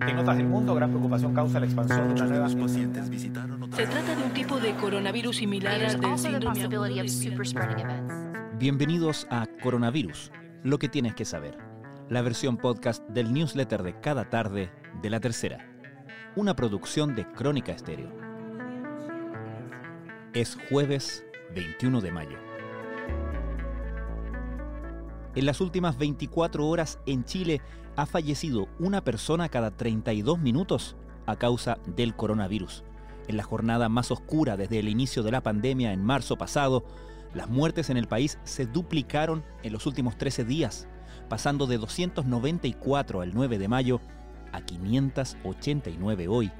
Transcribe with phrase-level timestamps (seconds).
[0.00, 2.48] En otras del mundo, gran preocupación causa la expansión de una nueva...
[2.48, 6.86] pacientes visitaron Se trata de un tipo de coronavirus similar al del síndrome agudo
[8.60, 10.30] Bienvenidos a Coronavirus,
[10.62, 11.58] lo que tienes que saber.
[12.08, 14.70] La versión podcast del newsletter de cada tarde
[15.02, 15.68] de la tercera.
[16.36, 18.12] Una producción de Crónica Estéreo.
[20.32, 21.24] Es jueves
[21.56, 22.38] 21 de mayo.
[25.34, 27.60] En las últimas 24 horas en Chile
[27.96, 30.96] ha fallecido una persona cada 32 minutos
[31.26, 32.84] a causa del coronavirus.
[33.28, 36.84] En la jornada más oscura desde el inicio de la pandemia en marzo pasado,
[37.34, 40.88] las muertes en el país se duplicaron en los últimos 13 días,
[41.28, 44.00] pasando de 294 al 9 de mayo
[44.52, 46.50] a 589 hoy.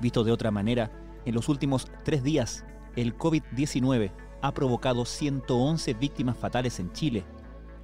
[0.00, 0.90] Visto de otra manera,
[1.24, 2.64] en los últimos tres días,
[2.96, 4.12] el COVID-19
[4.42, 7.24] ha provocado 111 víctimas fatales en Chile,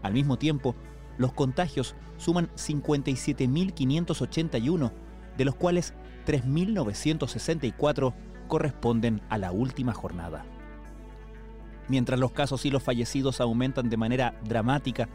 [0.04, 0.76] al mismo tiempo,
[1.18, 4.92] los contagios suman 57.581,
[5.36, 5.94] de los cuales
[6.26, 8.14] 3.964
[8.46, 10.44] corresponden a la última jornada.
[11.88, 15.08] Mientras los casos y los fallecidos aumentan de manera dramática,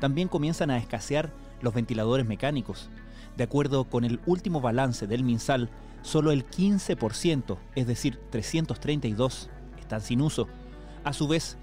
[0.00, 2.90] también comienzan a escasear los ventiladores mecánicos.
[3.36, 5.70] De acuerdo con el último balance del MinSal,
[6.02, 10.48] solo el 15%, es decir, 332, están sin uso.
[11.04, 11.58] A su vez,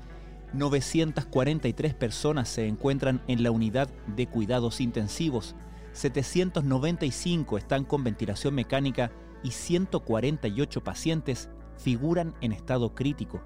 [0.53, 5.55] 943 personas se encuentran en la unidad de cuidados intensivos,
[5.93, 9.11] 795 están con ventilación mecánica
[9.43, 13.41] y 148 pacientes figuran en estado crítico.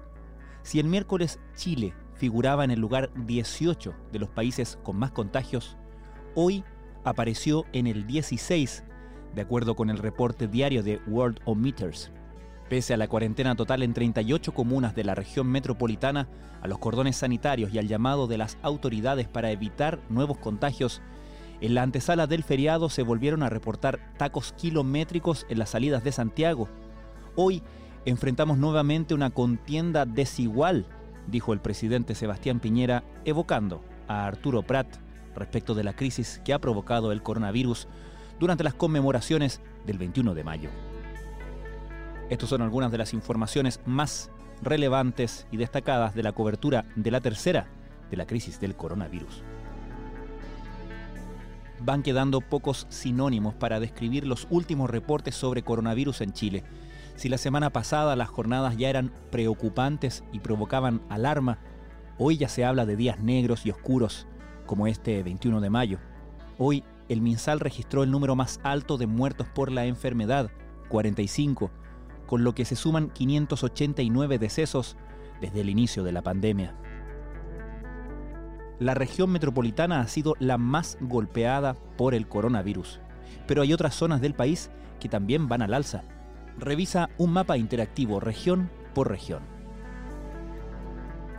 [0.62, 5.76] Si el miércoles Chile figuraba en el lugar 18 de los países con más contagios,
[6.34, 6.64] hoy
[7.04, 8.82] apareció en el 16,
[9.34, 12.10] de acuerdo con el reporte diario de World Meters.
[12.68, 16.28] Pese a la cuarentena total en 38 comunas de la región metropolitana,
[16.62, 21.02] a los cordones sanitarios y al llamado de las autoridades para evitar nuevos contagios,
[21.60, 26.12] en la antesala del feriado se volvieron a reportar tacos kilométricos en las salidas de
[26.12, 26.68] Santiago.
[27.36, 27.62] Hoy
[28.06, 30.86] enfrentamos nuevamente una contienda desigual,
[31.26, 34.86] dijo el presidente Sebastián Piñera, evocando a Arturo Prat
[35.34, 37.88] respecto de la crisis que ha provocado el coronavirus
[38.38, 40.70] durante las conmemoraciones del 21 de mayo.
[42.30, 44.30] Estas son algunas de las informaciones más
[44.62, 47.66] relevantes y destacadas de la cobertura de la tercera
[48.10, 49.42] de la crisis del coronavirus.
[51.80, 56.64] Van quedando pocos sinónimos para describir los últimos reportes sobre coronavirus en Chile.
[57.16, 61.58] Si la semana pasada las jornadas ya eran preocupantes y provocaban alarma,
[62.18, 64.26] hoy ya se habla de días negros y oscuros,
[64.64, 65.98] como este 21 de mayo.
[66.56, 70.50] Hoy el MinSal registró el número más alto de muertos por la enfermedad,
[70.88, 71.70] 45,
[72.26, 74.96] con lo que se suman 589 decesos
[75.40, 76.74] desde el inicio de la pandemia.
[78.80, 83.00] La región metropolitana ha sido la más golpeada por el coronavirus,
[83.46, 84.70] pero hay otras zonas del país
[85.00, 86.02] que también van al alza.
[86.58, 89.42] Revisa un mapa interactivo región por región.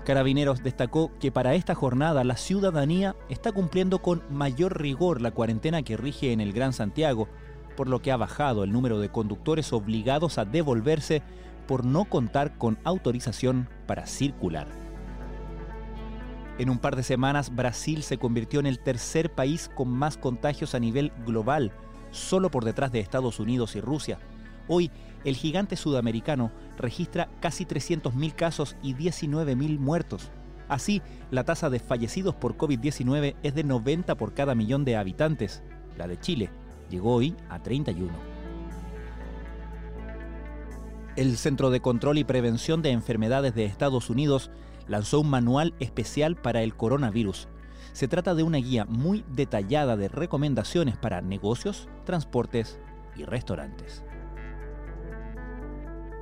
[0.06, 5.82] Carabineros destacó que para esta jornada la ciudadanía está cumpliendo con mayor rigor la cuarentena
[5.82, 7.28] que rige en el Gran Santiago,
[7.76, 11.22] por lo que ha bajado el número de conductores obligados a devolverse
[11.68, 14.68] por no contar con autorización para circular.
[16.58, 20.74] En un par de semanas, Brasil se convirtió en el tercer país con más contagios
[20.74, 21.72] a nivel global,
[22.12, 24.20] solo por detrás de Estados Unidos y Rusia.
[24.68, 24.90] Hoy,
[25.26, 30.32] el gigante sudamericano registra casi 300.000 casos y 19.000 muertos.
[30.70, 35.62] Así, la tasa de fallecidos por COVID-19 es de 90 por cada millón de habitantes.
[35.98, 36.50] La de Chile
[36.90, 38.12] llegó hoy a 31.
[41.16, 44.52] El Centro de Control y Prevención de Enfermedades de Estados Unidos
[44.88, 47.48] lanzó un manual especial para el coronavirus.
[47.94, 52.80] Se trata de una guía muy detallada de recomendaciones para negocios, transportes
[53.16, 54.04] y restaurantes.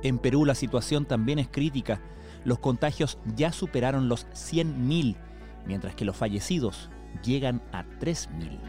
[0.04, 2.00] En Perú la situación también es crítica.
[2.44, 5.16] Los contagios ya superaron los 100.000,
[5.66, 6.90] mientras que los fallecidos
[7.24, 8.60] llegan a 3.000.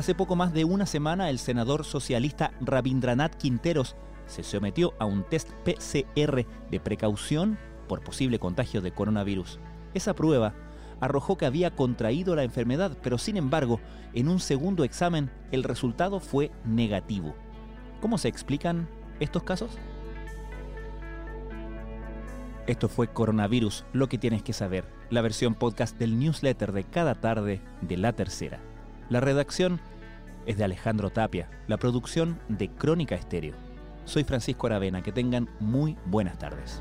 [0.00, 5.24] Hace poco más de una semana el senador socialista Rabindranath Quinteros se sometió a un
[5.24, 9.60] test PCR de precaución por posible contagio de coronavirus.
[9.92, 10.54] Esa prueba
[11.02, 13.78] arrojó que había contraído la enfermedad, pero sin embargo,
[14.14, 17.34] en un segundo examen el resultado fue negativo.
[18.00, 18.88] ¿Cómo se explican
[19.20, 19.76] estos casos?
[22.66, 27.16] Esto fue Coronavirus, lo que tienes que saber, la versión podcast del newsletter de cada
[27.16, 28.62] tarde de la tercera.
[29.10, 29.80] La redacción
[30.46, 33.56] es de Alejandro Tapia, la producción de Crónica Estéreo.
[34.04, 36.80] Soy Francisco Aravena, que tengan muy buenas tardes.